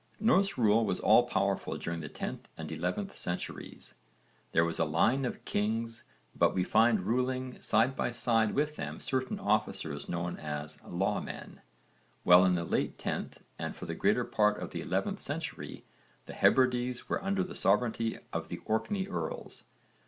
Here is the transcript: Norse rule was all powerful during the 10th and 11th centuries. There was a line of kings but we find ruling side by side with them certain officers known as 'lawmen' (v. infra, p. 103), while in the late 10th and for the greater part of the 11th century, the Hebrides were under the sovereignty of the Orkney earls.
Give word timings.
Norse 0.19 0.57
rule 0.57 0.83
was 0.83 0.99
all 0.99 1.27
powerful 1.27 1.77
during 1.77 1.99
the 1.99 2.09
10th 2.09 2.45
and 2.57 2.71
11th 2.71 3.13
centuries. 3.13 3.93
There 4.51 4.65
was 4.65 4.79
a 4.79 4.83
line 4.83 5.25
of 5.25 5.45
kings 5.45 6.05
but 6.35 6.55
we 6.55 6.63
find 6.63 7.01
ruling 7.05 7.61
side 7.61 7.95
by 7.95 8.09
side 8.09 8.55
with 8.55 8.77
them 8.77 8.99
certain 8.99 9.39
officers 9.39 10.09
known 10.09 10.37
as 10.37 10.77
'lawmen' 10.77 11.57
(v. 11.57 11.59
infra, 11.59 11.59
p. 11.59 12.21
103), 12.23 12.23
while 12.23 12.45
in 12.45 12.55
the 12.55 12.65
late 12.65 12.97
10th 12.97 13.37
and 13.59 13.75
for 13.75 13.85
the 13.85 13.93
greater 13.93 14.25
part 14.25 14.59
of 14.59 14.71
the 14.71 14.81
11th 14.81 15.19
century, 15.19 15.83
the 16.25 16.33
Hebrides 16.33 17.07
were 17.07 17.23
under 17.23 17.43
the 17.43 17.53
sovereignty 17.53 18.17
of 18.33 18.47
the 18.49 18.57
Orkney 18.65 19.05
earls. 19.07 19.65